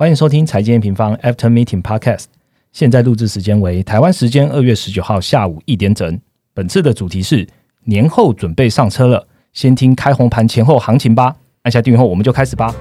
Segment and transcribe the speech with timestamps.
[0.00, 2.26] 欢迎收听财经平方 After Meeting Podcast。
[2.70, 6.20] 现在录制时间为台湾时间二月十九号下午一点整。
[6.54, 7.44] 本次的主题是
[7.82, 11.34] 年后准备上车了，先听开红盘前后行情吧。
[11.62, 12.72] 按下订阅后，我们就开始吧。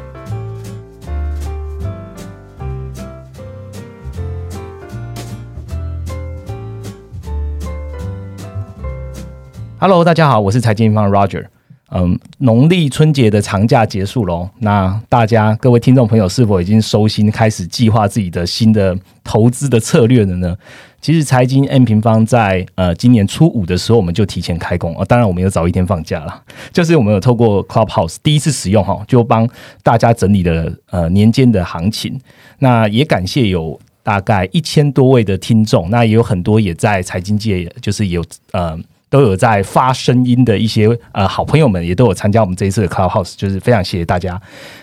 [9.80, 11.48] Hello，大家好，我是财经平方 Roger。
[11.90, 20.54] 嗯，农历春节的长假结束喽，那大家各位听众朋友是否已经收心，开始计划自己的新的投资的策略了呢？
[21.00, 26.44] 其实财经 N 平方在呃今年初五的时候，我们就提前开工啊，当然我们有早一天放假了，
[26.74, 29.48] 就是我们有透过 Clubhouse 第一次使用哈，就帮
[29.82, 32.20] 大家整理了呃年间的行情。
[32.60, 38.78] 那也感谢有大概一千多位的听众，那也有很多也在财经界，就是有呃。
[39.10, 44.40] 都有在发声音的一些呃好朋友们，也都有参加我们这一次的 Clubhouse，就是非常谢谢大家。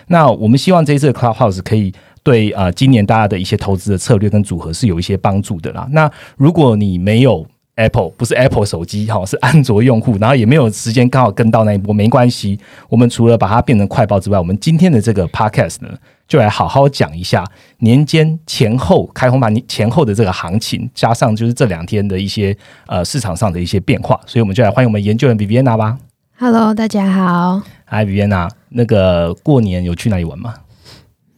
[0.07, 1.93] 那我们希望这一次的 Clubhouse 可以
[2.23, 5.87] 对呃今年大家的一些投资的策略跟组合是有一些帮助的啦。
[5.91, 12.57] 那如果你没有 Apple 不是 Apple 手机哈，是安卓用户，然后也没有时间刚好跟到那一波，没关系。
[12.89, 15.89] 我们除了把它变成快报之外，我们今天的这个 Podcast 呢，
[16.27, 17.45] 就来好好讲一下
[17.79, 22.55] 年间前后开红盘前后的这个行情，加上就是这两天的一些
[22.87, 24.19] 呃市场上的一些变化。
[24.25, 25.97] 所以我们就来欢迎我们研究员 Viviana 吧。
[26.37, 27.61] Hello，大家好。
[27.87, 30.55] Hi Viviana，那个过年有去哪里玩吗？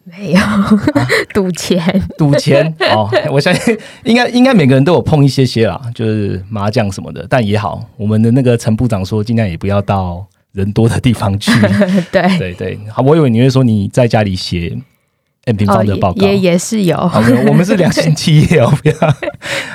[0.06, 0.40] 没有
[1.36, 3.10] 赌钱，赌钱哦！
[3.30, 7.28] 我相信应该应该每个人都有碰一些些啦，就是麻将什么的。
[7.30, 10.26] 但也好，我们的那个陈部长说，尽量也不要到
[10.58, 11.52] 人多的地方去。
[12.12, 14.76] 对对对，好，我以为你会说你在家里写。
[15.48, 16.98] N 平方的报告也也是有，
[17.48, 18.70] 我们是两性企业哦。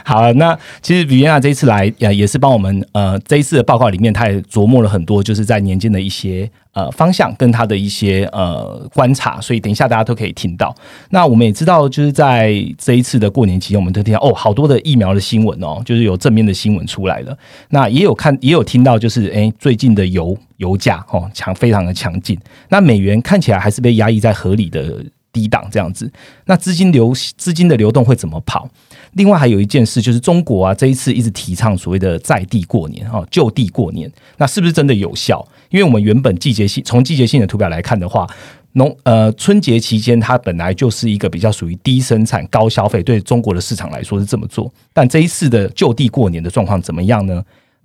[0.05, 10.75] 好，那其实比约娜这一次来，也也是帮我们呃这一次的报告里面，他也琢磨了很多，就是在年间的一些呃方向跟他的一些呃观察，所以等一下大家都可以听到。
[11.09, 17.35] 那我们也知道，就是在这一次的过年期间，我们都听到哦，好多的疫苗的新闻哦，就是有正面的新闻出来了。
[17.71, 25.03] 那也有看，也有听到，就是哎，最近的油油价哦强非常的强劲，那美元看起来还是被压抑在合理的。
[25.33, 26.11] 低档这样子，
[26.45, 28.69] 那资金流资金的流动会怎么跑？
[29.15, 35.47] 另外还有一件事就是中国啊，这一次一直提倡所谓的在地过年哈，就地过年，那是不是真的有效？
[35.71, 38.27] 因为我们原本季节性从季节性的图表来看的话，
[38.73, 47.43] 农呃春节期间它本来就是一个比较属于低生产高消费，对中国的市场来说是这么做，但这一次的就地过年的状况怎么样呢？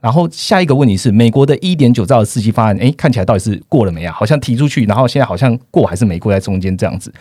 [0.08, 4.14] 然后下一个问题是，美国的一点九兆的刺激方案，哎，看起来到底是过了没啊？
[4.14, 7.14] 好像提出去，然后现在好像过还是没过，在中间这样子。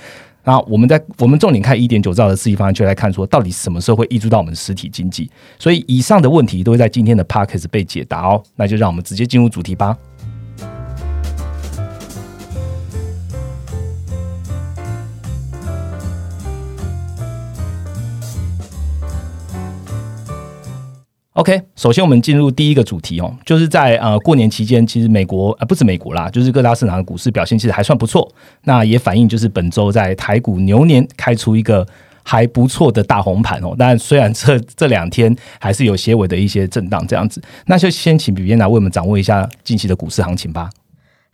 [0.45, 5.29] 那我们在我们重点看一点九兆的刺激方案，就来看说，到底什么时候会溢出到我们实体经济？
[5.59, 8.41] 所以以上的问题都会在今天的 p a r k e s 被解答哦。
[8.55, 9.99] 那就让我们直接进入主题吧。
[21.37, 28.27] OK，首先我们进入第一个主题哦，就是在呃过年期间，其实美国呃不止美国啦，就是各大市场的股市表现其实还算不错。
[28.65, 31.87] 那也反映就是本周在台股牛年开出一个
[32.23, 33.75] 还不错的大红盘哦。
[33.79, 40.71] 但虽然这这两天还是有些微的一些震荡这样子，那就先请比边来为我们掌握一下近期的股市行情吧。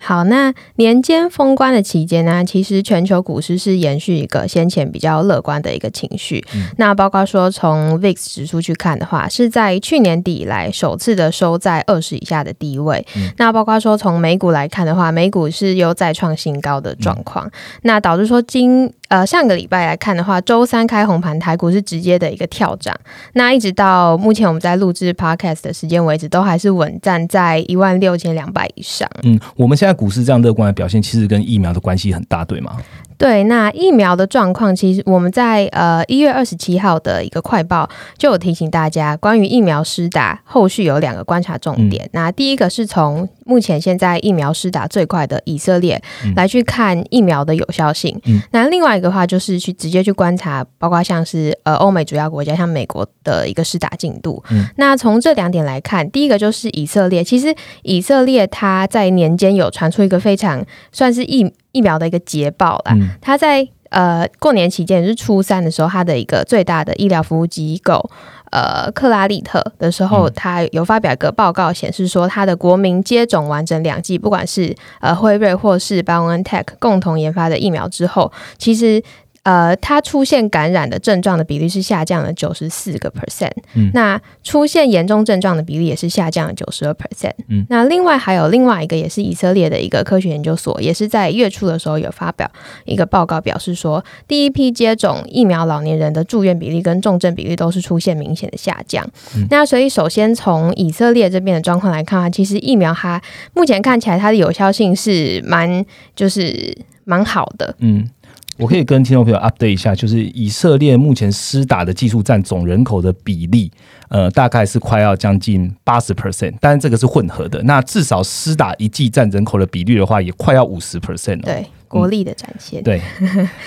[0.03, 6.45] 好，那年间封关的期间呢，其实全球股市是延续一个先前比较乐观的一个情绪。
[6.77, 13.07] 那包括说从 VIX 指数去看的话，是在去年底以来首次的收在二十以下的低位。
[13.37, 17.51] 那包括说从美股来看的话，美股是又再创新高的状况，
[17.83, 18.93] 那导致说今。
[19.13, 22.99] 呃，上个礼拜来看的话，周三开红盘，台股是直接的一个跳涨。
[23.35, 29.07] 那一直到目前我们在录制 podcast 的时间为止，都还是稳站在一万六千两百以上。
[29.23, 32.79] 嗯，我们现在股市这样乐观的表现，其实跟疫苗的关系很大，对吗？
[33.23, 37.89] 对，那疫苗的状况，其实我们在呃一月二十七号的一个快报
[38.19, 42.11] 就有提醒大家，关于疫苗施打后续有两个观察重点。
[42.13, 46.03] 那第一个是从目前现在疫苗施打最快的以色列
[46.35, 48.21] 来去看疫苗的有效性。
[48.51, 54.43] 那另外一个话就是去直接去观察，包括像是呃欧美主要国家像美国的一个施打进度。
[54.75, 57.55] 那从这两点来看，第一个就是以色列，其实
[57.85, 61.49] 以色列它在年间有传出一个非常算是疫。
[61.73, 68.11] 疫苗的一个捷报啦，他在呃过年期间是初三的时候，他的一个最大的医疗服务机构
[68.51, 79.03] 呃克拉利特的时候，他有发表一个报告，显示说他的国民接种完整两剂，不管是呃辉瑞或是 BioNTech 共同研发的疫苗之后，其实
[79.45, 83.91] 呃，它出现感染的症状的比例是下降了九十四个 percent，嗯。
[83.93, 87.67] 那出现严重症状的比例也是下降了九十二 percent，嗯。
[87.69, 92.49] 那另外还有另外一个也是以色列的一个科学研究所，也是在月初的时候有发表
[92.85, 99.05] 一个报告，表示说第一批接种疫苗老年人的住院比例跟重症比例都是出现明显的下降。
[99.37, 99.45] 嗯。
[99.51, 103.21] 那所以首先从以色列这边的状况来看啊，其实疫苗它
[103.55, 105.85] 目前看起来它的有效性是蛮
[106.15, 108.09] 就是蛮好的，嗯，
[108.59, 113.71] 我可以跟听众朋友 update 一下，就是以色列目前施打的技术占总人口的比例，
[114.09, 117.63] 呃，大概是快要将近八十 percent，但是这个是混合的。
[117.63, 121.43] 那至少施打一剂占人口的比率的话，也快要五十 percent 了。
[121.43, 122.83] 对国力的展现。
[122.83, 123.01] 对，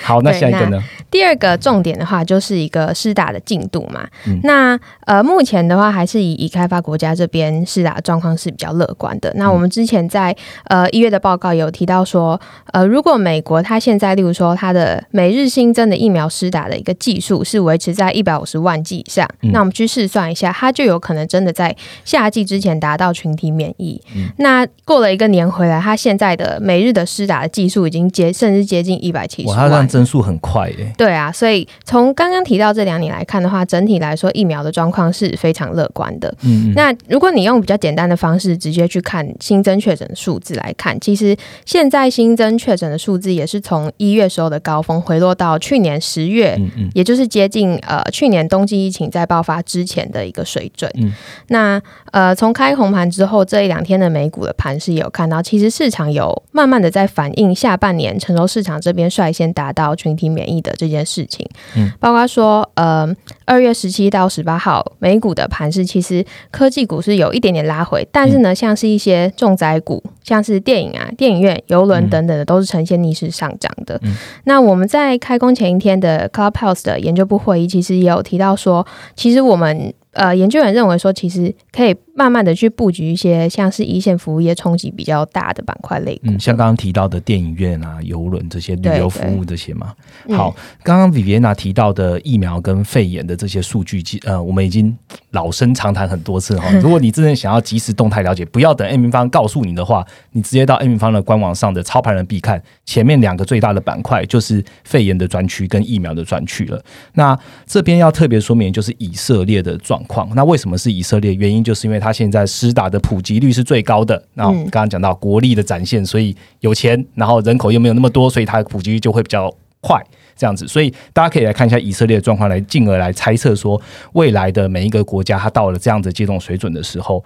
[0.03, 0.83] 好， 那下一个呢？
[1.11, 4.07] 第二个重点的话，就是一个施打的进度嘛。
[4.27, 9.31] 嗯那呃，目前的话，还是以已开发国家这边施打状况是比较乐观的。
[9.35, 10.35] 那我们之前在
[10.65, 12.39] 呃一月的报告有提到说，
[12.73, 24.01] 呃，如果美国它现在，例如说它的每日新增的疫苗施打的一个技术是维持在一百五十万剂以上，嗯那我们去试算一下，它就有可能真的在夏季之前达到群体免疫。
[24.15, 29.85] 嗯那过了一个年回来，它现在的每日的施打的技术已经接甚至接近一百七十哇，它这万。
[29.95, 36.27] 增速很快耶、对啊，所以从刚刚提到这两年来看的话，整体来说疫苗的状况是非常乐观的。
[36.41, 50.91] 嗯嗯，那如果你用比较简单的方式直接去看新增确诊的数字来看，其实现在新增确诊的数字也是从一月时候的高峰回落到去年十月，嗯嗯也就是接近呃去年冬季疫情在爆发之前的一个水准。
[50.95, 51.13] 嗯
[51.49, 51.81] 那
[52.11, 61.47] 呃从开红盘之后这一两天的美股的盘势也有看到，其实市场有慢慢的在反映下半年成熟市场这边率先达到群体免疫的这件事情。
[61.75, 63.07] 嗯，包括说呃
[63.45, 73.99] 二月十七到十八号美股的盘势，其实科技股是有一点点拉回，但是呢，像是一些重灾股，像是电影啊、电影院、游轮等等的，都是呈现逆势上涨的。
[74.03, 78.85] 嗯那我们在开工前一天的 Clubhouse 的研究部会议，其实也有提到说，
[79.15, 86.21] 其实我们呃研究员认为说，其实可以慢慢的去布局一些像是一线服务业冲击比较大的板块类股。
[86.23, 89.93] 嗯，像刚刚提到的电影院啊、游轮这些旅游服务这些嘛。
[90.27, 94.97] 嗯好，刚刚 Viviana 提到的疫苗跟肺炎的这些数据，其呃，我们已经
[95.31, 96.71] 老生常谈很多次哈。
[96.81, 106.81] 如果你真的想要及时动态了解，不要等 M 平方告诉你的话，你直接到 M 平方的官网上的操盘人必看前面两个最大的板块，就是肺炎的专区跟疫苗的专区了。
[107.13, 110.29] 那这边要特别说明，就是以色列的状况。
[110.35, 111.33] 那为什么是以色列？
[111.33, 114.23] 原因就是因为它现在施打的普及率是最高的。
[114.35, 120.01] 那刚刚讲到国力的展现，所以有钱，然后人口又没有那么多，所以它的普及率就会比较快。
[120.37, 123.81] 这样子，所以大家可以来看一下以色列的状况，来进而来猜测说，
[124.13, 127.23] 未来的每一个国家，它到了这样的接种水准的时候，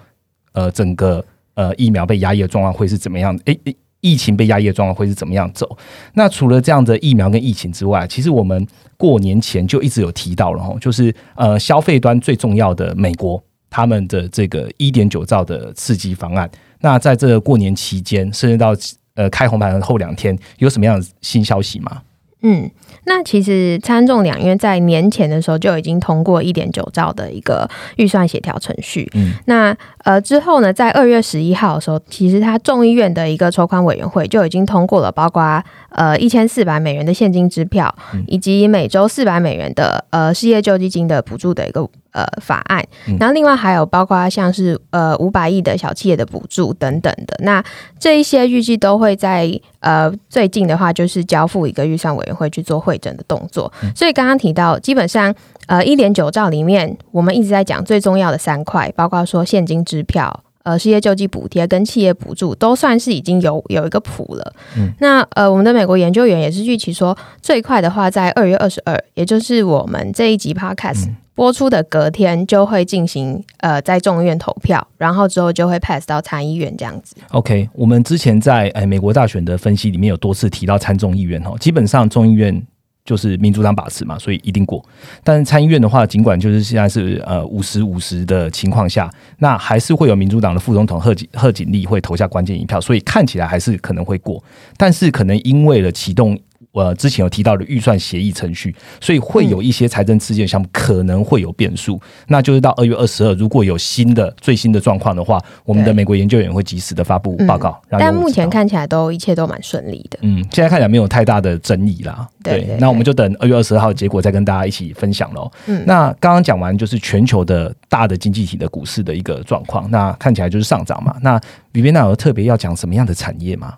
[0.51, 3.35] 呃，整个呃疫苗被压抑的状况会是怎么样？
[3.45, 5.77] 诶、诶疫情被压抑的状况会是怎么样走？
[6.13, 8.65] 那除了这样的疫苗跟疫情之外，其实我们
[8.97, 16.49] 过年前就一直有提到了哈，就是呃消费端最重要的美国他们的这个一点九兆的刺激方案。
[16.81, 18.73] 那在这个过年期间，甚至到
[19.15, 22.01] 呃开红盘后两天，有什么样的新消息吗？
[22.41, 22.69] 嗯，
[23.05, 29.09] 那其实参众两院在年前的时候就已经通过一点九兆的一个预算协调程序。
[29.13, 29.75] 嗯，那
[30.05, 41.87] 呃之后呢，在二月十一号的时候，其实他众议院的一个筹款委员会就已经通过了，包括呃一千四百美元的现金支票，嗯以及每周四百美元的呃失业救济金的补助的一个。
[42.11, 47.63] 呃，法案嗯，然后另外还有包括像是呃五百亿的小企业的补助等等的，那
[47.99, 49.47] 这一些预计都会在
[49.79, 53.71] 呃最近的话，就是交付一个预算委员会去做会诊的动作。
[53.95, 55.33] 所以刚刚提到，基本上
[55.67, 60.43] 呃一点九兆里面，我们一直在讲最重要的三块，包括说现金支票。
[60.63, 64.53] 呃，失业救济补贴跟企业补助都算是已经有有一个谱了。
[64.77, 77.15] 嗯，那呃，我们的美国研究员也是预期说，最快的话在二月二十二，也就是我们这一集 podcast 嗯播出的隔天就会进行呃在众议院投票，然后之后就会 pass 到参议院这样子。
[77.29, 82.61] OK，我们之前在哎美国大选的分析里面有多次提到参众议院哦，基本上众议院
[83.05, 84.83] 就是民主党把持嘛，所以一定过。
[85.23, 94.43] 但是参议院的话，尽管就是现在是呃五十五十的情况下，那还是会有民主党的副总统贺锦贺锦丽会投下关键一票，所以看起来还是可能会过。
[94.75, 96.37] 但是可能因为了启动。
[96.79, 101.99] 呃，之前有提到的预算协议程序，所以会有一些财政刺激的项目可能会有变数。
[102.27, 107.79] 那就是到二月二十二，如果有新的最新的状况的话，我们的美国研究员会及时的发布报告。
[107.89, 110.17] 让但目前看起来都一切都蛮顺利的。
[110.21, 112.27] 嗯，现在看起来没有太大的争议啦。
[112.41, 115.51] 对对那我们就等二月二十二号结果再跟大家一起分享喽。
[115.67, 121.15] 嗯那刚刚讲完就是全球的大的经济体的股市的一个状况，那看起来就是上涨嘛。
[121.21, 121.39] 那
[121.73, 123.73] 里边那有特别要讲什么样的产业吗？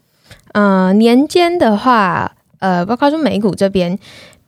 [0.53, 2.31] 呃，年间的话，
[2.61, 3.97] 呃，包括说美股这边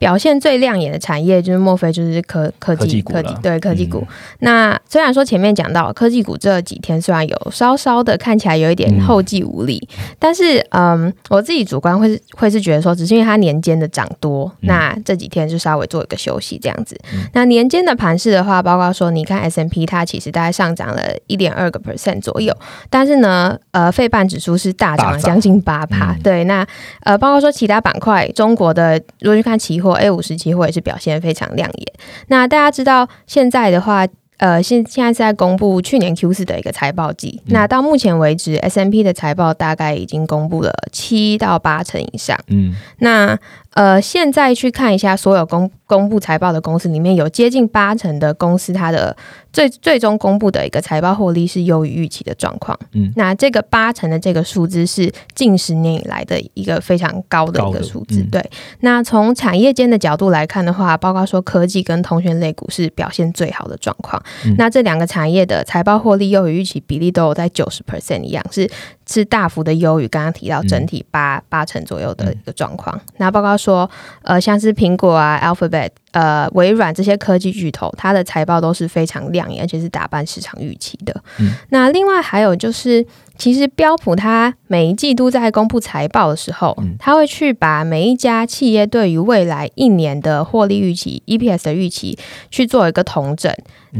[0.03, 4.05] 表现最亮眼的产业，就是莫非就是科科技科技对科技股。
[4.39, 9.88] 那虽然说前面讲到科技股这几天虽然有稍稍的看起来有一点后继无力，
[10.19, 17.00] 但是嗯，我自己主观会是会是觉得说，只是因为它年间的涨多，那这几天就稍微做一个休息这样子。
[17.31, 22.53] 那年间的盘势的话，包括说你看 S M P 它其实大概上涨了一点二个 percent 左右，
[22.89, 26.13] 但是呢，呃，费半指数是大涨了将近八趴。
[26.22, 26.67] 对，那
[27.03, 31.93] 呃，包括说其他板块，中国的如果去看期货 A 五十期货也是表现非常亮眼。
[32.27, 34.07] 那大家知道现在的话。
[34.38, 37.41] 呃，现现在是在公布去年 Q 四的一个财报季。
[37.45, 42.38] 那到目前为止，S M P 的财报大概已经公布了七到八成以上。
[42.47, 43.39] 嗯，那。
[43.74, 49.15] 呃，现在去看一下所有公公布财报的公司里面，有接近八成的公司，它的
[49.51, 52.77] 最最终公布的一个财报获利是优于预期的状况。
[52.94, 58.22] 嗯，那这个八成的这个数字是近十年以来的一个非常高的一个数字。
[58.32, 58.44] 对，
[58.80, 64.22] 那从产业间的角度来看的话，包括说科技跟通讯类股是表现最好的状况。
[64.58, 68.70] 那这两个产业的财报获利优于预期比例都有在九十 percent 一样，是
[69.08, 73.00] 是大幅的优于刚刚提到整体八八成左右的一个状况。
[73.18, 73.89] 那包括说，
[74.24, 81.24] 呃，像是苹果啊、Alphabet、呃、微软这些科技巨头，它的财报都是非常亮眼，而且是打败市场预期的。
[81.70, 83.05] 那另外还有就是，
[83.38, 92.17] 其实标普它每一季度在公布财报的时候，它会去把每一家企业对于未来一年的获利预期、EPS 的预期
[92.51, 93.51] 去做一个统整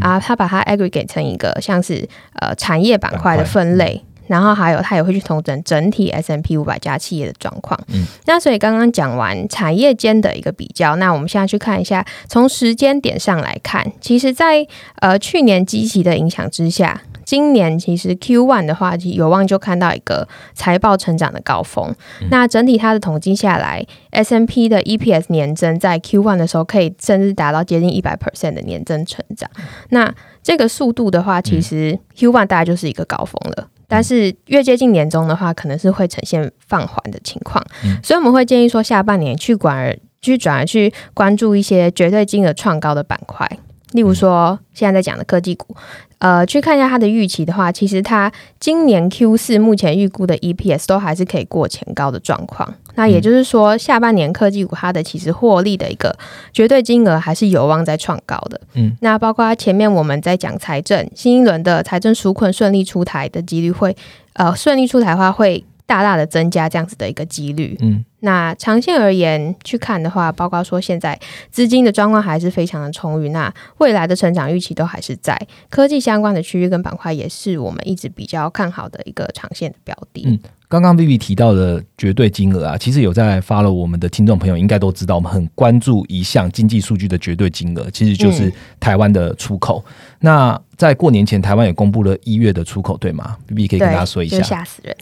[0.01, 2.08] 啊，它把它 aggregate 成一个像是
[2.39, 4.03] 呃产业板块的分类。
[4.27, 7.80] 然后还有，他也会去统整整体 S M P 五百家企业的状况。
[7.88, 14.65] 嗯，那所以刚刚讲完产业间的一个比较，那我们现在去看一下，从时间点上来看，其实，在
[14.96, 21.94] 呃去年积极的影响之下，今年其实 Q one 的话，有望就看到一个财报成长的高峰。
[22.30, 29.50] 那整体它的统计下来，S M P 的 E P S 年增在 Q one 的时候，可以甚至达到接近一百 percent 的年增成长。
[29.89, 33.68] 那这个速度的话，其实 Q one 大概就是一个高峰了。
[33.88, 37.63] 但是越接近年终的话，可能是会呈现放缓的情况，
[38.04, 43.50] 所以我们会建议说，下半年去管而去转而去关注一些绝对金额创高的板块，
[43.93, 45.75] 例如说现在在讲的科技股。
[46.19, 52.73] 呃，去看一下它的预期的话，其实它今年 Q 四目前预估的 EPS 都还是可以过前高的状况。
[52.95, 56.15] 那也就是说，下半年科技股它的其实获利的一个
[56.53, 58.62] 绝对金额还是有望在创高的。
[58.75, 63.93] 嗯，那包括前面我们在讲财政新一轮的财政纾困顺利出台的几率会，
[64.31, 65.65] 呃，顺利出台的话会。
[65.85, 71.20] 大大的增加这样子的一个几率，嗯，那长线而言去看的话，包括说现在
[71.51, 75.38] 资金的状况还是非常的充裕，那未来的成长预期都还是在
[75.70, 80.24] 科技相关的区域跟板块，也是我们一直比较看好的一个长线的标的。
[80.25, 80.39] 嗯，
[80.70, 89.84] 刚刚 Vivi 提到的绝对金额啊，其实有在发了我们的听众朋友应该都知道，我们很关注一项经济数据的绝对金额，其实就是台湾的出口。
[90.20, 94.96] 那在过年前，台湾也公布了一月的出口，对吗 B 可以跟大家说一下，吓死人！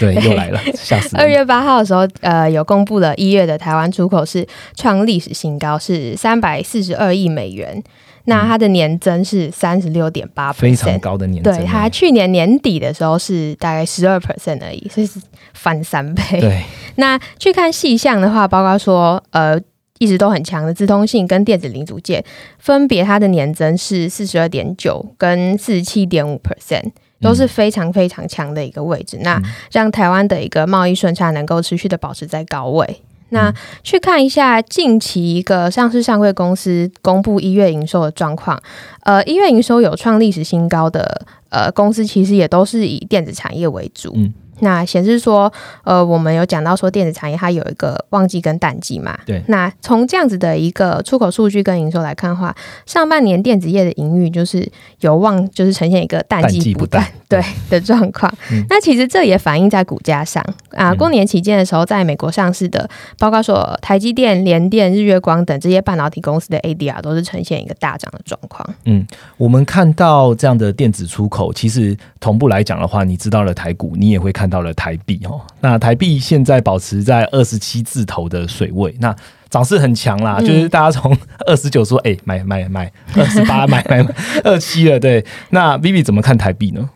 [0.00, 1.22] 对，又来了，吓死人！
[1.22, 7.82] 二月八号的时候，呃，有公布了一月的台湾出口是创历史新高，是三百四十二亿美元。
[8.24, 11.56] 那它的年增是三十六点八，非常高的年增。
[11.56, 15.20] 对，它去年年底的时候是大概十二 percent 而已，所以是
[15.54, 16.40] 翻三倍。
[16.40, 16.62] 对，
[16.96, 19.60] 那去看细项的话，包括说，呃。
[19.98, 22.24] 一直都很强的自通性跟电子零组件，
[22.58, 26.90] 分别它的年增是四十二点九跟四十七点五 percent，
[27.22, 29.18] 都是非常非常强的一个位置。
[29.22, 33.00] 那让台湾的一个贸易顺差能够持续的保持在高位。
[33.30, 33.50] 那
[33.82, 38.62] 去看一下近期一个上市上柜公司公布一月营收的状况，
[39.04, 44.14] 呃，一月营收有创历史新高的呃公司，其实也都是以电子产业为主。
[44.62, 45.52] 那显示说，
[45.82, 49.18] 呃，我们有讲到说电子产业它有一个旺季跟淡季嘛？
[49.26, 49.42] 对。
[49.48, 52.54] 那从这样子的一个出口数据跟营收来看的话，
[52.86, 58.32] 上半年电子业的盈余就是有望就是呈现一个淡季不淡对的状况。
[58.68, 60.40] 那其实这也反映在股价上
[60.70, 60.94] 啊。
[60.94, 62.88] 过年期间的时候，在美国上市的，
[63.18, 68.64] 包括说台积电、联电、日月光等这些半导体公司的 ADR 都是呈现一个大涨的状况。
[68.84, 69.04] 嗯，
[69.36, 74.51] 我们看到这样的电子出口，其实同步来讲的话，你知道了台股，你也会看。
[74.52, 79.16] 到了台币哦，那台币现在保持在二十七字头的水位，那
[79.48, 81.16] 涨势很强啦，就是大家从
[81.48, 86.90] 二十九说哎买买买，二十八买买买，二七了，对，那 Vivi 怎么看台币呢？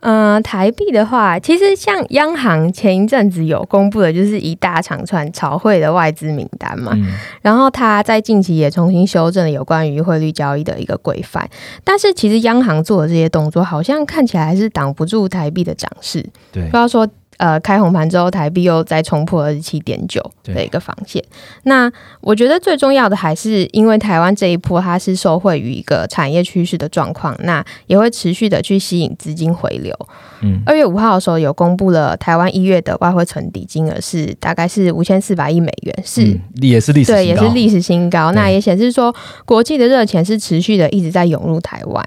[0.00, 6.96] 嗯，台币的话，其实像央行前一阵子有公布的，就是一大长串炒汇的外资名单嘛。
[7.42, 11.48] 然后他在近期也重新修正了有关于汇率交易的一个规范。
[11.84, 16.24] 但是其实央行做的这些动作，好像看起来还是挡不住台币的涨势。
[16.50, 17.06] 对，不要说
[17.40, 21.24] 呃开红盘之后，台币又再冲破二十七点九的一个防线。
[21.62, 29.94] 那我觉得最重要的还是因为台湾这一波它是受惠于一个产业趋势的状况，那也会持续的去吸引资金回流。
[30.42, 38.32] 嗯，二月五号的时候有公布了台湾一月的外汇存底金额是大概是五千四百亿美元，是也是历史对也是历史新高。
[38.32, 39.14] 那也显示说
[39.46, 42.04] 国际的热钱是持续的一直在涌入台湾。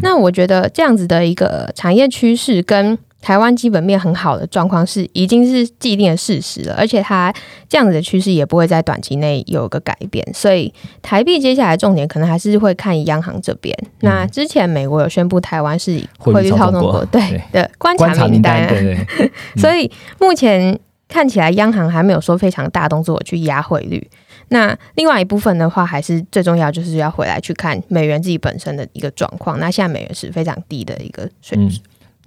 [0.00, 7.34] 那我觉得这样子的一个产业趋势跟台湾基本面很好的状况是已经是既定的事实了，而且它
[7.68, 13.76] 这样子的趋势也不会在短期内有个改变，所以台币接下来重点可能还是会看央行这边。
[13.98, 19.32] 那之前美国有宣布台湾是汇率操纵国，对的观察名单， 对对。
[19.60, 19.90] 所以
[20.20, 20.78] 目前
[21.08, 24.08] 看起来央行还没有说非常大动作去压汇率。
[24.50, 29.58] 那另外一部分的话，还是最重要就是要回来去看美元自己本身的一个状况。
[29.58, 31.82] 那现在美元是非常低的一个水平。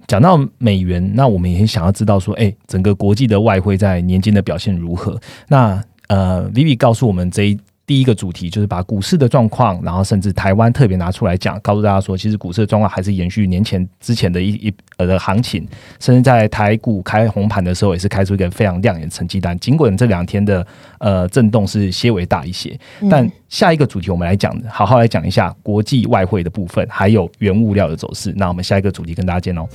[0.06, 5.20] 讲到美元，那我们也想要知道说，哎，整个国际的外汇在年间的表现如何？
[5.48, 15.66] 那呃，Vivi 告诉我们这一第一个主题就是把股市的状况，然后甚至台湾特别拿出来讲，告诉大家说，其实股市的状况还是延续年前之前的一一呃的行情，
[15.98, 19.58] 甚至在台股开红盘的时候，也是开出一个非常亮眼的成绩单。
[19.58, 20.66] 尽管这两天的
[20.98, 22.78] 呃震动是些微大一些，
[23.10, 28.32] 但下一个主题我们来讲，好好来讲一下国际外汇的部分，还有原物料的走势。
[28.36, 29.68] 那我们下一个主题跟大家见喽。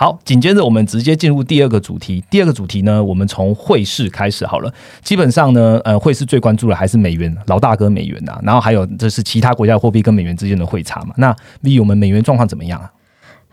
[0.00, 2.24] 好，紧接着我们直接进入第二个主题。
[2.30, 4.72] 第二个主题呢，我们从汇市开始好了。
[5.02, 8.40] 基本上呢，呃，汇市最关注的还是美元，老大哥美元呐。
[8.42, 11.12] 然后还有这是其他国家的货币跟美元之间的汇差嘛。
[11.18, 12.90] 那 V，我们美元状况怎么样啊？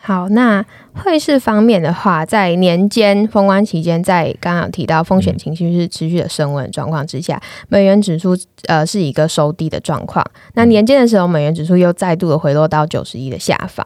[0.07, 8.33] 好，那汇市方面的话，在年间封关期间，在刚刚提到风险情绪是持续的升温状况之下，美元指数
[8.67, 10.25] 呃是一个收低的状况。
[10.53, 13.85] 那年间的时候，美元指数又再度的回落到九十一的下方，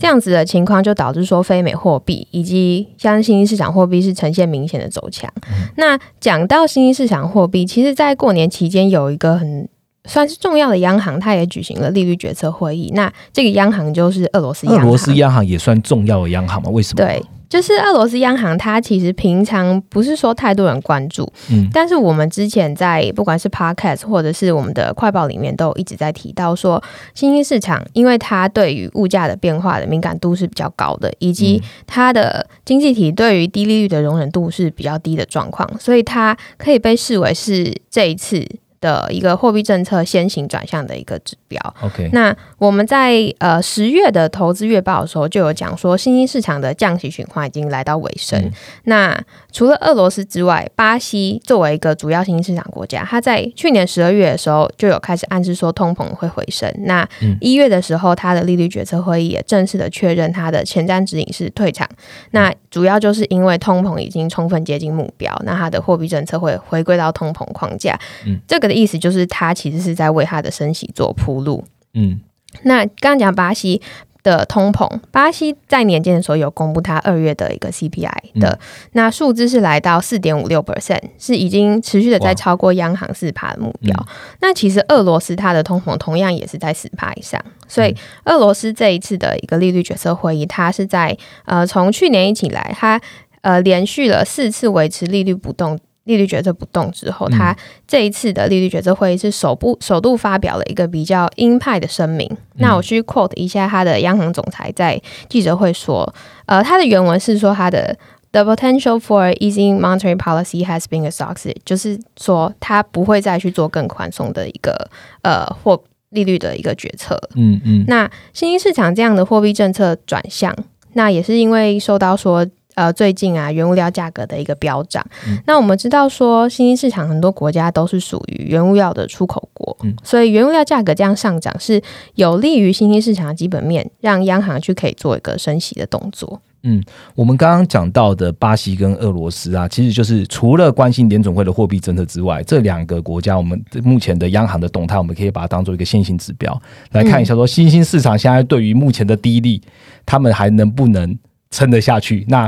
[0.00, 5.32] 这样子的情况就导致说非美货币以及像新兴市场货币是呈现明显的走强。
[5.76, 9.68] 那讲到新兴市场货币，其实在过年期间有一个很。
[10.06, 12.90] 算是重要的央行，它也举行了利率决策会议。
[12.94, 14.84] 那这个央行就是俄罗斯央行。
[14.84, 16.70] 俄罗斯央行也算重要的央行吗？
[16.70, 17.04] 为什么？
[17.04, 21.30] 对，就是俄罗斯央行，它其实平常不是说太多人关注。
[21.50, 26.82] 嗯，但是我们之前在不管是 Podcast 或者是我们的快报里面，都一直在提到说，
[27.14, 38.46] 新兴市场因为它对于物价的变化的敏感度是比较高的，以及它的经济体对于低利率的容忍度是比较低的状况，所以它可以被视为是这一次。
[38.80, 41.60] 的一个货币政策先行转向的一个指标。
[41.82, 48.50] OK，那我们在呃十月的投资月报的时候就有讲说，新兴市场的降息循环已经来到尾声。
[48.84, 49.18] 那
[49.52, 56.72] 除了俄罗斯之外，巴西作为一个主要新兴市场国家，它在去年十二月的时候就有开始暗示说通膨会回升。
[56.84, 57.06] 那
[57.40, 61.86] 一月的时候，它的利率决策会议也正式的确认它的前瞻指引是退场。
[62.30, 68.00] 那主要就是因为通膨已经充分接近目标，那它的货币政策会回归到通膨框架。
[68.24, 68.70] 嗯，这个。
[68.70, 71.64] 的意思就是，它其实是在为它的升息做铺路。
[71.94, 72.20] 嗯，
[72.62, 73.82] 那刚刚讲巴西
[74.22, 78.58] 的通膨，巴西在年间的时候有公布它二月的一个 CPI 的
[78.92, 83.94] 那数字是来到四点五六 percent，是已经持续的在超过央行四趴的目标。
[84.40, 93.00] 那其实俄罗斯它的通膨同样也是在四趴以上，所以俄罗斯这一次的一个利率决策会议，它是在呃从去年一起来，它
[93.42, 95.78] 呃连续了四次维持利率不动。
[96.10, 102.28] 利率决策不动之后，他这一次的利率决策会议是首部首度发表了一个比较鹰派的声明。
[102.54, 106.12] 那我去 quote 一下他的央行总裁在记者会说，
[106.46, 107.96] 呃，他的原文是说他的
[108.32, 114.90] the potential for easing monetary policy has been exhausted，就是说他不会再去做更宽松的一个
[115.22, 117.16] 呃货利率的一个决策。
[117.36, 117.84] 嗯嗯。
[117.86, 120.52] 那新兴市场这样的货币政策转向，
[120.94, 122.44] 那也是因为受到说。
[122.74, 125.04] 呃，最近啊，原物料价格的一个飙涨。
[125.46, 131.82] 那我们知道说，新兴市场很多国家都是属于原物料的出口国，所以原物料价格这样上涨是
[132.14, 136.40] 有利于新兴市场的基本面，让央行去可以做一个升息的动作。
[136.62, 136.82] 嗯，
[137.14, 146.60] 我们刚刚讲到的巴西跟俄罗斯啊，其实就是除了关心联总会的货币政策之外，这两个国家我们目前的央行的动态，我们可以把它当做一个先行指标
[146.92, 149.62] 来看一下，说新兴市场现在对于目前的低利，
[150.04, 151.18] 他们还能不能？
[151.50, 152.24] 撑得下去？
[152.28, 152.46] 那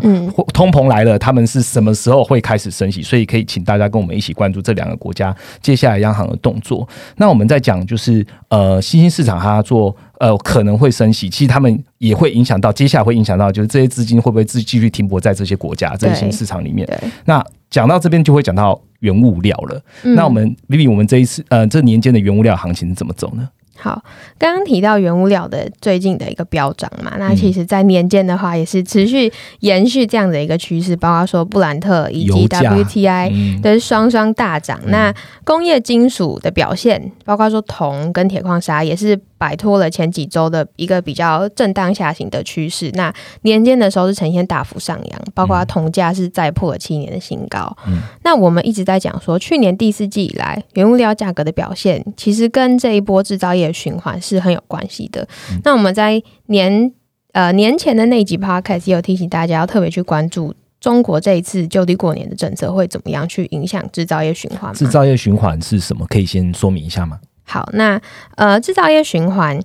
[0.55, 3.03] 通膨来了，他们是什么时候会开始升息？
[3.03, 6.89] 所以可以请大家跟我们一起关注这两个国家接下来央行的动作。
[7.17, 16.89] 那我们在讲就是呃新兴市场它做呃可能会升息，其实他们也会影响到接下来会影响到就是这些资金会不会继继续停泊在这些国家这些新市场里面？
[17.25, 19.83] 那讲到这边就会讲到原物料了。
[20.03, 23.49] 那我们 Vivi，我们这一次呃这年间的原物料行情是怎么走呢？
[23.77, 24.03] 好，
[24.39, 34.79] 刚刚提到原物料的最近的一个飙涨嘛，那其实，在年间的话，也是持续延续这样的一个趋势，包括说布兰特以及 WTI 的双双大涨。
[34.87, 35.13] 那
[35.45, 39.19] 工业金属的表现，包括说铜跟铁矿砂，也是。
[39.43, 47.77] 摆脱了前几周的一个比较震荡下行的趋势，那年间的时候是呈现大幅上扬，包括铜价是再破了七年的新高。
[47.89, 55.27] 嗯，那我们一直在讲说，去年第四季以来原物料价格的表现，其实跟这一波制造业循环是很有关系的。
[55.65, 56.93] 那我们在年
[57.33, 64.73] 呃年前的那集 podcast 也有提醒大家要特别去关注中国这一次就地过年的政策会怎么样去影响制造业循环。
[64.73, 66.07] 制造业循环是什么？
[66.07, 67.19] 可以先说明一下吗？
[67.45, 68.01] 好，那
[68.37, 69.61] 呃，制造业循环，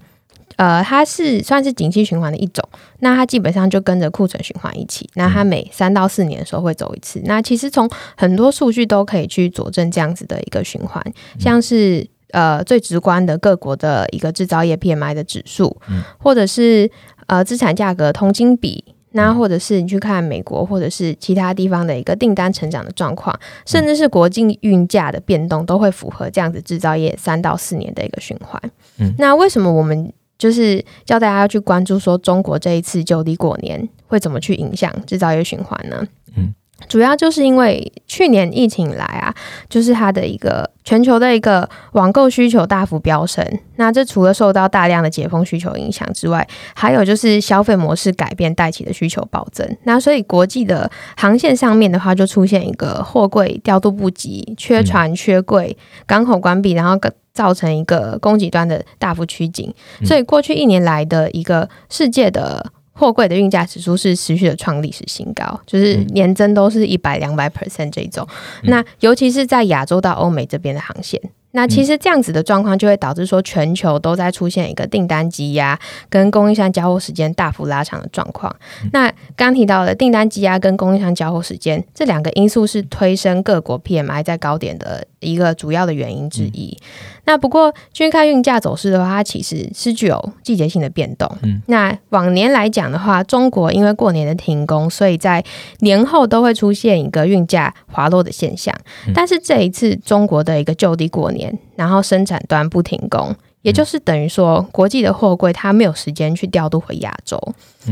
[0.58, 2.68] 呃，它是算是景气循环的一种。
[3.00, 5.10] 那它基本上就跟着库存循环一起。
[5.14, 7.22] 那它每三到四年的时候会走一次。
[7.26, 11.02] 那其实从很多数据都可以去佐证这样子的一个循环，
[11.40, 15.80] 像是呃最直观的各国的一个制造业 PMI 的指数，
[16.18, 16.90] 或者是
[17.28, 18.84] 呃资产价格同金比。
[19.12, 28.62] 那或者是你去看美国或者是其他地方的一个订单成长的状况，甚至是国际运价的变动，都会符合这样子制造业三到四年的一个循环。
[29.00, 36.06] 嗯，那为什么我们就是叫大家要去关注说中国这一次就地过年会怎么去影响制造业循环呢？
[36.36, 36.54] 嗯。
[36.88, 39.34] 主要就是因为去年疫情来啊，
[39.68, 43.44] 就是它的一个全球的一个网购需求大幅飙升。
[43.78, 49.68] 那这除了受到大量的解封需求影响之外，还有就是消费模式改变带起的需求暴增。
[49.84, 56.98] 那所以国际的航线上面的话，就出现一个货柜调度不及、缺船缺柜、港口关闭，然后
[57.34, 59.74] 造成一个供给端的大幅趋紧。
[60.06, 62.72] 所以过去一年来的一个世界的。
[62.98, 68.28] 货柜的运价指数是持续的创历史新高，就是年增都是一百两百 percent 这种。
[68.64, 71.22] 那尤其是在亚洲到欧美这边的航线。
[71.58, 78.56] 那其实这样子的状况就会导致说，全球都在出现一个订单积压跟供应商交货时间大幅拉长的状况。
[78.94, 86.78] 那刚提到的订单积压跟供应商交货时间这两个因素是推升各国 PMI 在高点的一个主要的原因之一。
[87.26, 91.30] 那不过，均看运价走势的话，它其实是具有季节性的变动。
[91.42, 95.44] 嗯，那往年来讲的话，中国因为过年的停工，所以在
[95.80, 98.74] 年后都会出现一个运价滑落的现象。
[99.14, 103.36] 但是这一次中国的一个就地过年，然后生产端不停工。
[103.64, 107.38] 也就是等于说，国际的货柜它没有时间去调度回亚洲，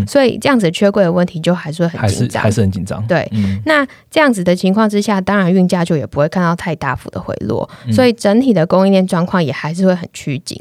[0.08, 3.06] 所以这样子缺柜的问题就还是会很紧张，还是很紧张。
[3.08, 3.30] 对，
[3.66, 10.58] 那这样子的情况之下，当然运价就也不会看到太大幅的回落，所以整体的供应链状况也还是会很趋紧。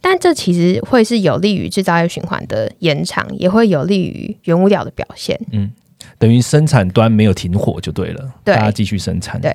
[0.00, 5.38] 但这其实会是有利于制造业循环的延长，也会有利于原物料的表现。
[5.52, 5.70] 嗯。
[6.18, 9.40] 等于生产端没有停火就对了，大家继续生产。
[9.40, 9.54] 对，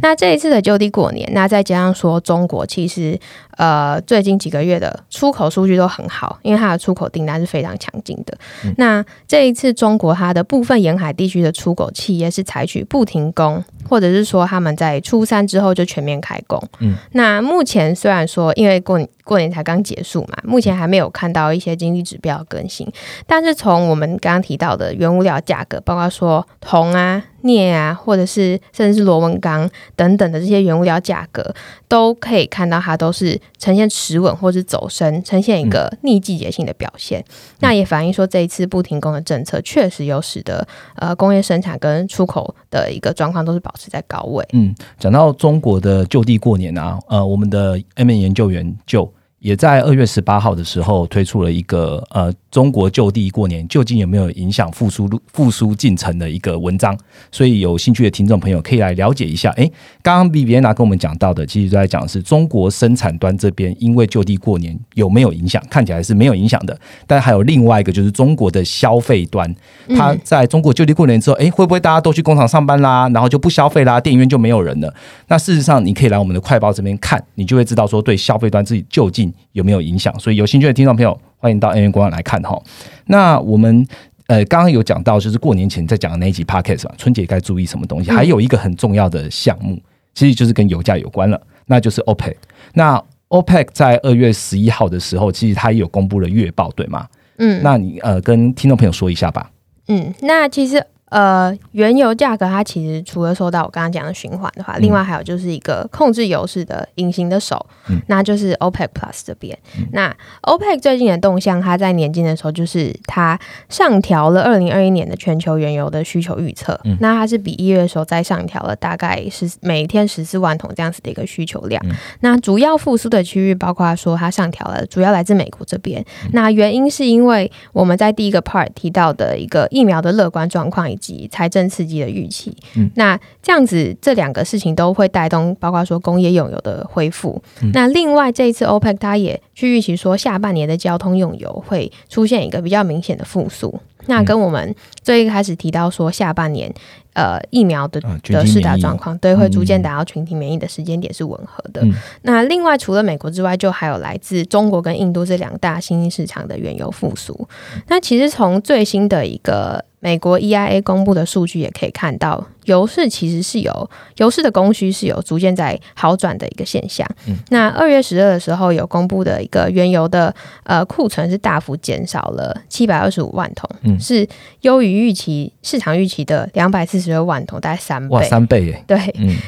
[0.00, 3.18] 那这一次的就地过年，那再加上说中国其实
[3.56, 8.36] 呃最近几个月的出口数据都很好，因为它的出口订单是非常强劲的。
[8.76, 16.62] 那这一次中国它的部分沿海地区的出口企业是采取不停工，或者是说他们在初三之后就全面开工。
[16.80, 22.86] 嗯，那目前虽然说因为过过年才刚结束嘛，目前还没有看到一些经济指标更新，
[23.26, 31.54] 但是从我们刚刚提到的原物料价格，包括说铜啊、镍啊，或者是甚至是螺纹钢等等的这些原物料价格，
[31.86, 37.24] 都可以看到它都是呈现持稳或是走升，呈现一个逆季节性的表现。
[37.60, 44.44] 那也反映说这一次不停工的政策，确实有使得呃工业生产跟出口的一个状况都是保持在高位。
[44.52, 49.12] 嗯，讲到中国的就地过年啊，呃，我们的 M 研究员就。
[49.44, 56.96] 也在二月十八号的时候推出了一个呃中国就地过年究竟有没有影响复苏复苏进程的一个文章，
[57.30, 59.50] 所以有兴趣的听众朋友可以来了解一下。
[59.50, 59.70] 哎，
[60.02, 65.62] 刚刚 B B N 娜跟我们讲到的，其实都在讲的是中国生产端这边因为就地过年有没有影响？
[65.68, 66.74] 看起来是没有影响的。
[67.06, 69.54] 但还有另外一个就是中国的消费端，
[69.90, 74.94] 它在中国就地过年之后，哎，会不会大家都去工厂上班啦，然后就不消费啦，电影院就没有人了？
[75.28, 79.33] 那事实上，你可以来我们的快报这边看，你就会知道说对消费端自己究竟。
[79.52, 80.16] 有没有影响？
[80.18, 82.60] 所以有兴趣的听众朋友，欢迎到 N 元官网来看哈。
[83.06, 83.86] 那我们
[84.26, 88.10] 呃刚刚有讲到，就是过年前在讲的那一集 Podcast 吧，春节该注意什么东西？
[88.10, 89.80] 还有一个很重要的项目，
[90.14, 92.34] 其实就是跟油价有关了，那就是 OPEC。
[92.72, 97.06] 那 OPEC 在二月十一号的时候，其实它也有公布了月报，对吗？
[97.38, 99.50] 嗯，那你呃跟听众朋友说一下吧。
[99.88, 100.84] 嗯，那其实。
[101.10, 107.64] 呃，原油价格它其实除了受到我刚刚讲的循环的话，另外还有就是一个控制油市的隐形的手，
[108.08, 109.56] 那就是 OPEC Plus 这边。
[109.92, 110.12] 那
[110.42, 113.38] OPEC 最近的动向，它在年近的时候就是它
[113.68, 121.80] 上调了二零二一年的全球原油的需求预测，那它是比一月的时候再上调了大概是每天十四万桶这样子的一个需求量。
[122.20, 126.04] 那主要复苏的区域包括说它上调了，主要来自美国这边。
[126.32, 130.93] 那原因是因为我们在第一个 part 提到的一个疫苗的乐观状况。
[130.96, 132.56] 及财政刺激的预期，
[132.94, 137.42] 那这样子这两个事情都会带动，包括说工业用油的恢复。
[137.72, 143.80] 那另外这一次 OPEC 它也去预期说，下半年的交通用油会出现一个比较明显的复苏。
[144.06, 146.72] 那跟我们最一开始提到说，下半年
[147.14, 151.84] 呃疫苗的的施打状况，对，会逐渐达到群体免疫的时间点是吻合的。
[152.22, 157.48] 那另外除了美国之外，就还有来自中国跟印度这两大新兴市场的原油复苏。
[157.88, 159.84] 那其实从最新的一个。
[160.00, 167.06] 美国 EIA 公布的数据也可以看到，油市其实是有油市的供需是有逐渐在好转的一个现象。
[167.26, 174.26] 嗯那二月十二的时候有公布的一个原油的呃库存是大幅减少了七百二十五万桶，是
[174.62, 178.14] 优于预期市场预期的两百四十二万桶，大概三倍。
[178.14, 178.84] 哇，三倍耶！
[178.86, 178.98] 对，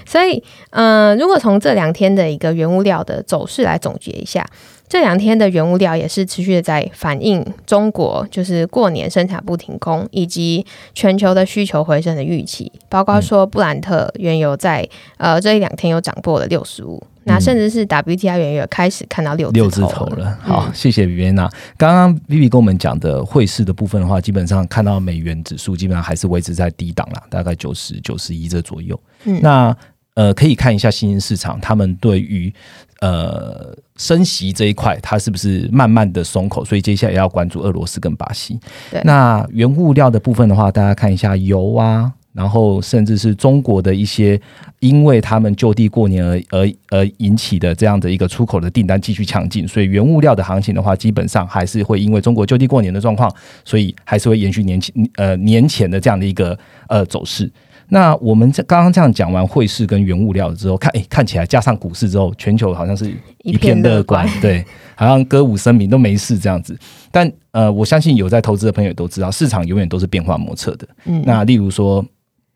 [0.07, 4.47] 所以嗯，如果从这两天的一个原物料的走势来总结一下。
[4.89, 12.71] 这两天的原物料也是持续的在反映中国就是过年生产不停工，以及全球的需求回升的预期。
[12.89, 20.39] 包括说布兰特原油在呃这一两天又涨破了六十五，那甚至是 WTI 原油开始看到六六字头了。
[20.41, 21.35] 好，谢谢 Vivian。
[21.77, 28.99] 刚刚 Vivi 跟我们讲的汇市的部分的话，基本上看到美元指数基本上还是维持在低档了，大概九十九十一这左右。
[29.25, 29.77] 嗯，那
[30.15, 32.53] 呃可以看一下新兴市场，他们对于
[33.01, 33.77] 呃。
[33.99, 36.63] 升息这一块，它是不是慢慢的松口？
[36.63, 38.61] 所以接下来要关注俄罗斯跟巴西。
[38.91, 44.39] 对，那原物料的部分的话，大家看一下油啊，然后甚至是中国的一些，
[44.81, 57.51] 因为他们就地过年而而而引起的这样的一个出口的订单继续强劲，所以原物料的行情的话，基本上还是会因为中国就地过年的状况，所以还是会延续年前呃年前的这样的一个呃走势。
[57.89, 63.13] 那我们这刚刚这样讲完汇市跟原物料之后，看诶，看起来加上股市之后，全球好像是
[63.45, 66.77] 一片乐观，对，好像歌舞升平都没事这样子。
[67.11, 70.89] 但呃，我相信有在投资的朋友都知道，市场永远都是变化莫测的。
[71.05, 72.05] 嗯，那例如说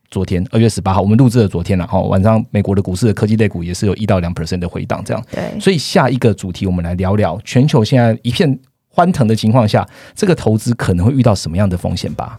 [0.09, 5.23] 昨天二月十八号，我们录制的昨天了哈，晚上美国的股市的科技类股也是有一到两 percent 的回档，这样。
[5.31, 12.37] 对，所以下一个主题我们来聊聊全球现在一片欢腾的情况下，这个投资可能会遇到什么样的风险吧？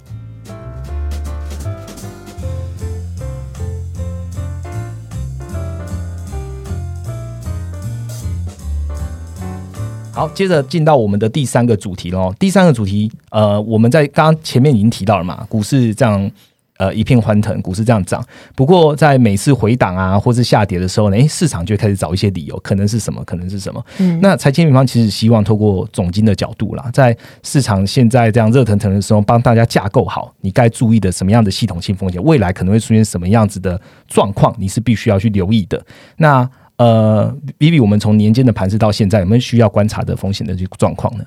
[10.14, 12.32] 好，接着进到我们的第三个主题喽。
[12.38, 16.30] 第三个主题，呃，我们在刚刚前面已经提到了嘛，股市这样
[16.76, 18.22] 呃一片欢腾，股市这样涨。
[18.54, 23.24] 不过在每次回档啊，或是下跌的时候呢，诶，市场就开始找一些理由，可能是什么？
[23.24, 23.82] 可能是什么？
[24.00, 35.82] 嗯，那财经平方其实希望透过总经的角度啦，在市场现在这样热腾腾的时候，帮大家架构好你该注意的什么样的系统性风险，未来可能会出现什么样子的状况，你是必须要去留意的。
[36.18, 36.46] 那
[36.76, 41.24] 呃，Vivi，我们从年间的盘势到现在，有没有需要观察的风险的这个状况呢？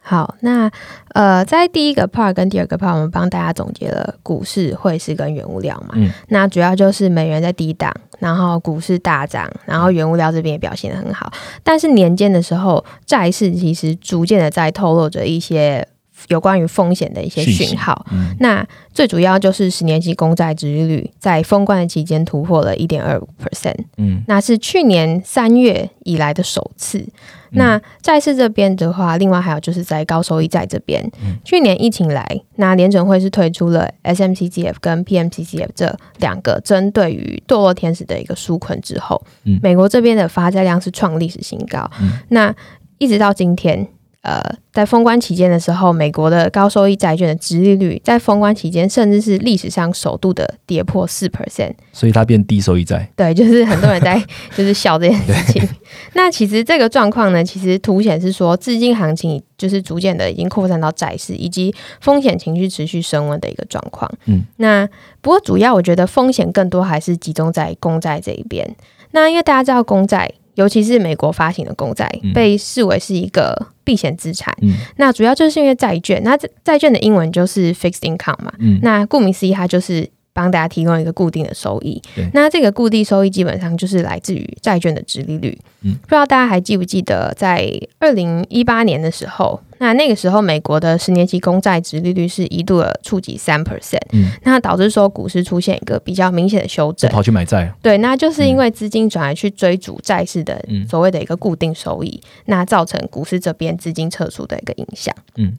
[0.00, 0.70] 好，那
[1.12, 5.94] 呃，在第一个 part 跟第二个 part，我们帮大家总结了股市、汇市跟原物料嘛。
[5.96, 11.30] 嗯，那主要就是美元在低档，然后股市大涨，然后原物料这边也表现的很好。
[11.62, 15.86] 但是年间的时候，债市其实逐渐的在透露着一些。
[16.26, 18.04] 有关于风险的一些讯号，
[18.40, 27.06] 那最主要就是十年期公债殖利率在封关的期间突破了一点二五 percent，嗯，那是去年三月以来的首次。
[27.52, 31.02] 那债市这边的话，另外还有就是在高收益债这边，
[31.44, 32.26] 去年疫情来，
[32.56, 39.22] 那联准会是推出了 SMCGF 跟 PMCGF 这两个针对于堕落天使的一个纾困之后，
[39.62, 41.90] 美国这边的发债量是创历史新高，
[42.28, 42.54] 那
[42.98, 43.88] 一直到今天。
[44.22, 53.08] 呃，在封关期间的时候，美国的高收益债券的殖利率在封关期间，甚至是历史上首度的跌破四 percent，所以它变低收益债。
[53.14, 54.20] 对，就是很多人在
[54.56, 55.68] 就是笑这件事情。
[56.14, 64.10] 那其实这个状况呢，其实凸显是说资金行情就是逐渐的已经扩散到债市，以及风险情绪持续升温的一个状况。
[64.26, 64.86] 嗯，那
[65.20, 68.76] 不过主要我觉得风险更多还是集中在公债这一边。
[69.12, 70.30] 那因为大家知道公债。
[70.58, 74.54] 尤其是美国发行的公债被视为是一个避险资产，
[74.96, 80.06] 那主要就是因为债券，那债券的英文就是 fixed income 嘛，那顾名思义，它就是。
[80.38, 82.00] 帮大家提供一个固定的收益。
[82.32, 85.58] 那这个固定收益基本上就是来自于债券的值利率。
[85.82, 93.98] 嗯，不知道大家还记不记得，在二零一八年的时候，那那个时候美国的十年期公债值利率是一度的触及三 percent。
[94.12, 97.72] 嗯，那导致说股市出现一个比较明显的修正，跑去买债。
[97.82, 105.12] 对，那就是因为资金转而去追逐债市的所谓的一个固定收益，那造成股市这边资金撤出的一个影响。
[105.36, 105.58] 嗯，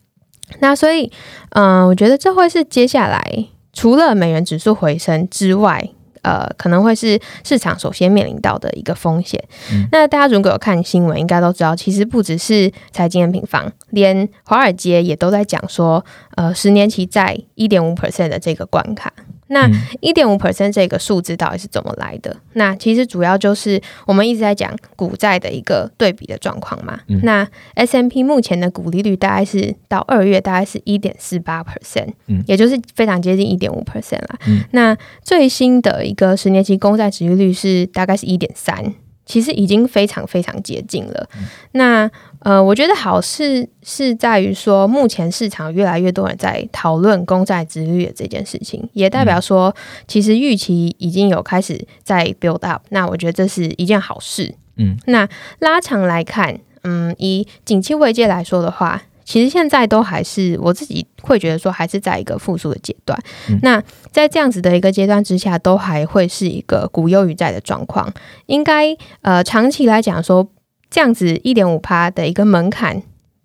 [0.59, 1.11] 那所以，
[1.51, 3.45] 嗯，我觉得这会是接下来
[3.79, 5.89] 除了美元指数回升之外。
[6.21, 9.41] 呃，可能会是市场首先面临到的一个风险。
[9.89, 16.03] 那大家如果有看新闻，应该都知道，其实不只是财经的平方，连华尔街也都在讲说，
[16.35, 19.13] 呃，十年期债一点五 percent 的这个关卡。
[19.49, 22.35] 那一点五 percent 这个数字到底是怎么来的？
[22.53, 26.99] 那其实主要就是我们一直在讲股债的一个对比的状况嘛。
[27.23, 34.39] 那 S M P 目前的股利率大概是到二月大概是一点四八 percent，嗯，也就是非常接近一点五 percent 啦。
[34.71, 38.93] 那最新的一个十年期公债殖利率是大概是一点三。
[39.25, 41.29] 其实已经非常非常接近了。
[41.73, 49.75] 那呃，我觉得好事是在于说，目前市场越来越多人在讨论公债殖率的这件事情，也代表说，
[50.07, 52.81] 其实预期已经有开始在 build up。
[52.89, 54.55] 那我觉得这是一件好事。
[54.77, 55.27] 嗯，那
[55.59, 59.03] 拉长来看，嗯，以景气未界来说的话。
[59.25, 63.15] 其实现在都还是我自己会觉得说，还是在一个复苏的阶段。
[63.61, 63.79] 那
[64.11, 68.11] 在这样子的一个阶段之下，都还会是一个股优于债的状况。
[68.47, 70.49] 应该呃，长期来讲说，
[70.89, 73.01] 这样子一点五趴的一个门槛，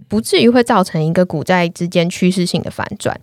[0.09, 3.21] 不至于会造成一个股债之间趋势性的反转。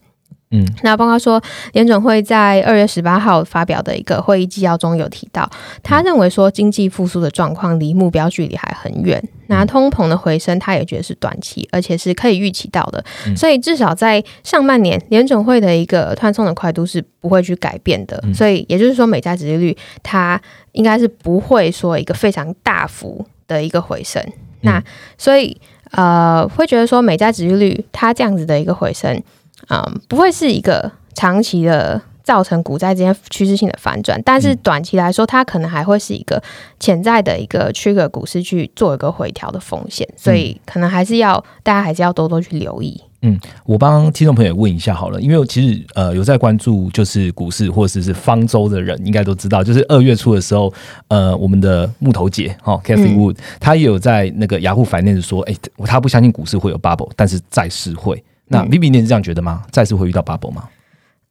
[0.53, 5.49] 嗯，那包括说，联准会在二月十八号发表的一个会议纪要中有提到，
[5.81, 13.01] 他认为说经济复苏的状况离目标距离还很远，那通膨的回升他也觉得是短期，而且是可以预期到的，
[13.33, 20.41] 所以至少在上半年，联准会的一个宽松的快度是不会去改变的，所以也就是说，美债殖利率它
[20.73, 23.25] 应该是不会说一个非常大幅
[23.55, 24.23] 的一个回升，
[24.61, 24.81] 那
[25.17, 25.59] 所以
[25.91, 29.21] 呃，会觉得说美债值利率它这样子的一个回升。
[29.69, 36.41] 嗯，不会是一个长期的造成股债之间趋势性的反转，但是短期来说，它可能还会是一个
[36.79, 43.01] 潜在的一个 trigger 股市去做一个回调的风险，所以可能还是要大家还是要多多去留意。
[43.23, 50.73] 嗯，我帮听众朋友问一下好了，因为其实呃有在关注就是股市或者是方舟的人，应该都知道，就是二月初的时候，
[51.07, 55.55] 呃，我们的木头姐哈 Kathy Wood，她也有在那个雅虎反面说，哎，
[55.85, 58.23] 她不相信股市会有 bubble，但是债市会。
[58.47, 59.63] 那 Vivi 你是这样觉得吗？
[59.71, 60.67] 债市会遇到 bubble 吗？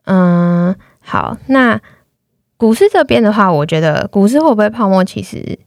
[0.05, 1.81] 嗯，好，那
[2.57, 5.59] 股市这边的话，我觉得股市会不会泡沫，其实，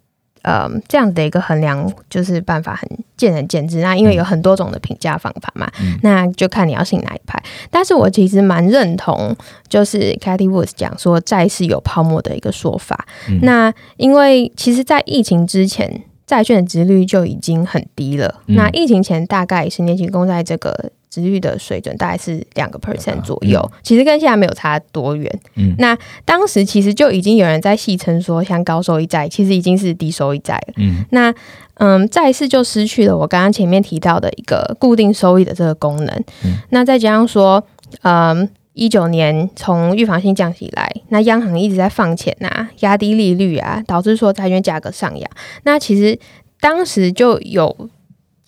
[0.43, 3.81] 呃，这样的一个衡量就是办法很见仁见智。
[3.81, 7.41] 那因为有很多种的评价方法嘛，那就看你要信哪一派。
[7.71, 9.35] 但是我其实蛮认同，
[9.67, 13.05] 就是 Katy Woods 讲说债市有泡沫的一个说法。
[13.41, 18.41] 那因为其实，在疫情之前，债券的值率就已经很低了。
[18.47, 20.91] 那疫情前大概十年期公债这个。
[21.13, 25.31] 值率的水准大概是两个 percent 左右，其实跟现在没有差多远。
[25.53, 25.95] 嗯，那
[26.25, 30.73] 当时其实就已经有人在戏称说，像高收益债其实已经是低收益债了。
[30.77, 31.31] 嗯，那
[31.75, 36.07] 嗯，债市就失去了我刚刚前面提到的一个固定收益的这个功能。
[36.43, 37.63] 嗯，那再加上说，
[38.01, 45.29] 嗯，一九年从预防性降息来，那央行一直在放钱啊，压低利率啊，导致说债券价格上扬。
[45.61, 46.17] 那其实
[46.59, 47.89] 当时就有。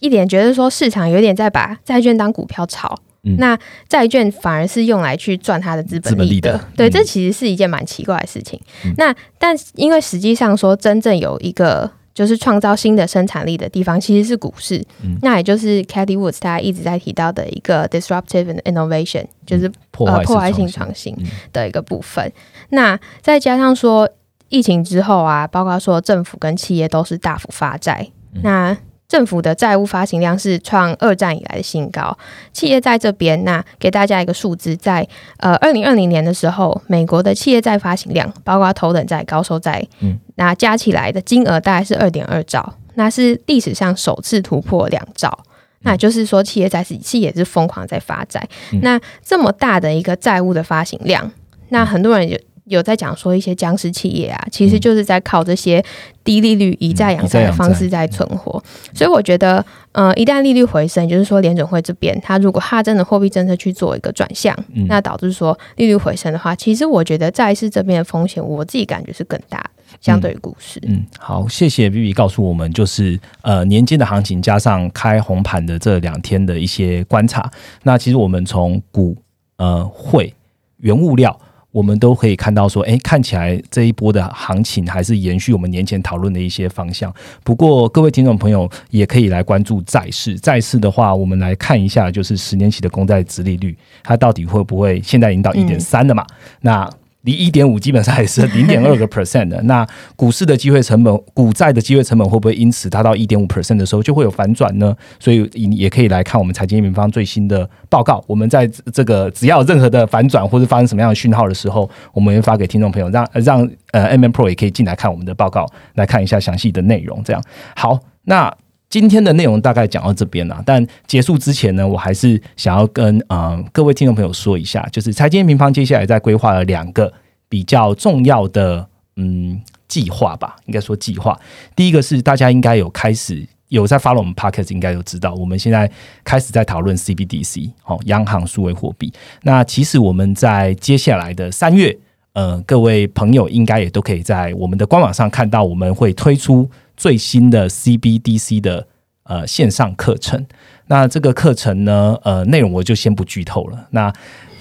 [0.05, 2.95] 一点觉得说市场有点在把债券当股票炒，
[3.37, 3.57] 那
[3.89, 8.59] 债券反而是用来去赚它的资本利的，对，这其实是一件蛮奇怪的事情。
[8.97, 14.85] 那但因为实际上说真正有一个就是创造新的生产力的地方，其实是股市，
[15.23, 21.17] 那也就是 c a t h y Woods 他一直在提到的一个 disruptive innovation，就是破坏性创新。
[21.51, 22.31] 的一个部分。
[22.69, 24.07] 那再加上说
[24.49, 28.07] 疫情之后啊，包括说政府跟企业都是大幅发债，
[28.43, 28.77] 那。
[29.07, 32.17] 政府的债务发行量是创二战以来的新高，
[32.51, 45.37] 企业在这边，那给大家一个数字，在呃二零二零年的时候，美国的企业债发行量，包括头等债、高收债，嗯，那加起来的金额大概是二点二兆，那是历史上首次突破两兆，
[45.81, 48.47] 那就是说企业债是企业是疯狂在发债，
[48.81, 51.31] 那这么大的一个债务的发行量，
[51.69, 52.37] 那很多人就。
[52.65, 55.83] 有在讲说一些僵尸企业啊，其实就是在靠这些
[56.23, 58.61] 低利率以债养债的方式在存活。
[58.93, 64.55] 所以我觉得，呃，一旦利率回升，就是说联准会这边，它如果它真的货币政策去做一个转向，
[64.87, 69.63] 那导致说利率回升的话，其实我觉得债市这边的风险，我自己感觉是更大，
[70.01, 70.79] 相对于股市。
[70.87, 77.51] 嗯，好，谢谢 B B 告诉我们，就是呃年间的行情加上开红盘的这两天的一些观察。
[77.83, 79.15] 那其实我们从股、
[79.57, 80.33] 呃汇、
[80.77, 81.39] 原物料。
[81.75, 87.13] 我们都可以看到说，哎，看起来这一波的行情还是延续我们年前讨论的一些方向。
[87.43, 90.39] 不过，各位听众朋友也可以来关注债市。
[90.39, 96.25] 债市的话，我们来看一下，就是十年期的公债殖利率，它到底会不会现在已经到一点三了嘛？
[96.61, 96.89] 那
[97.25, 104.95] 离一点五基本上还是 零点二个 percent 的，那股市的机会成本、股债的机会成本会不会因此达到一点五 percent 的时候就会有反转呢？
[105.19, 108.23] 所以也可以来看我们财经平方最新的报告。
[108.27, 115.65] 我们在这个只要任何的反转或者发生什么样的讯号的时候，我们会发给听众朋友，让让呃 M M Pro 也可以进来看我们的报告，
[115.95, 117.21] 来看一下详细的内容。
[117.23, 117.41] 这样
[117.75, 118.55] 好，那。
[118.87, 127.11] 今天的内容大概讲到这边了，但结束之前呢，我还是想要跟呃各位听众朋友说一下，就是财经平方接下来在规划了两个
[127.49, 131.37] 比较重要的嗯计划吧，应该说计划。
[131.75, 135.91] 第一个是大家应该有开始有在 follow 我们 podcast，应该有知道，我们现在
[136.23, 139.11] 开始在讨论 CBDC 哦，央行数位货币。
[139.41, 141.97] 那其实我们在接下来的三月，
[142.33, 146.69] 呃，各位朋友应该也都可以在我们的官网上看到，我们会推出。
[146.95, 148.87] 最新的 CBDC 的
[149.23, 150.45] 呃线上课程，
[150.87, 153.87] 那这个课程呢，呃，内容我就先不剧透了。
[153.91, 154.13] 那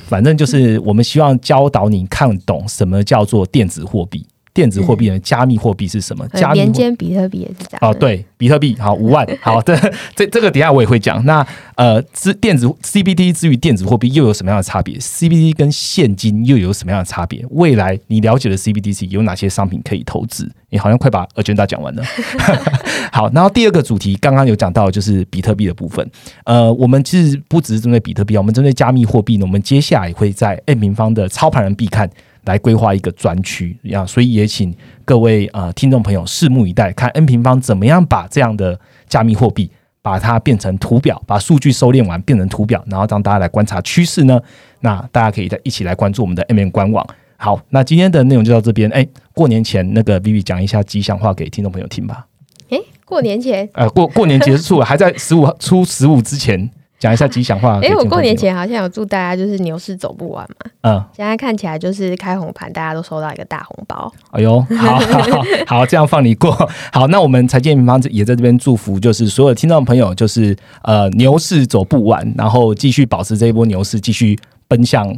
[0.06, 4.26] 反正就是我们希望教导你看懂什么叫做电子货币。
[4.54, 6.26] 电子货币的加密货币是什么？
[6.28, 7.78] 加连接比特币也是这样。
[7.82, 9.76] 哦，对，比特币好五万， 好的，
[10.14, 11.22] 这这个等下我也会讲。
[11.26, 11.44] 那
[11.74, 17.44] 呃，之电子 CBD 之于电子货币又有什么样的差别？CBD 跟现金又有什么样的差别？
[17.50, 20.48] 未来你了解的 CBDC 有哪些商品可以投资？
[20.70, 22.04] 你好像快把 agenda 讲完了。
[23.10, 26.08] 好，然后第二个主题刚刚有讲到就是比特币的部分。
[26.44, 32.08] 呃，我们其实不只是针对比特币，我们针对加密货币呢，我们接下来会在 M 平方的操盘人必看。
[32.44, 34.74] 来规划一个专区，呀，所以也请
[35.04, 38.78] 各位呃听众朋友拭目以待，看 N 平方怎么样把这样的
[39.08, 39.70] 加密货币
[40.02, 44.40] 把它变成图表，把数据收敛完变成图表，然后让大家来观察趋势呢。
[44.80, 47.06] 那大家可以再一起来关注我们的 M N 官网。
[47.36, 48.90] 好，那今天的内容就到这边。
[48.90, 52.26] 哎，过年前那个 Vivi 讲一下吉祥话给听众朋友听吧。
[52.70, 53.68] 哎，过年前？
[53.72, 56.70] 呃，过过年结束了，还在十五初十五之前。
[57.04, 57.78] 讲一下吉祥话。
[57.82, 60.70] 哎，我过年前好像有祝大家就是牛市走不完嘛。
[60.80, 64.10] 嗯，现在看起来就是开红盘，大家都收到一个大红包。
[64.30, 66.50] 哎呦，好好 好，这样放你过。
[66.90, 75.14] 好，那我们财建平方也在这边祝福，就是所有听众朋友，就是呃牛市走不完，然后继续保持这一波牛市，继续奔向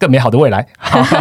[0.00, 0.66] 更美好的未来。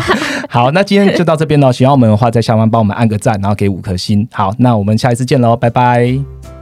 [0.49, 1.71] 好，那今天就到这边了。
[1.71, 4.27] 喜欢我们的话，在下方帮我们按个赞，然后给五颗星。
[4.31, 6.60] 好，那我们下一次见喽，拜拜。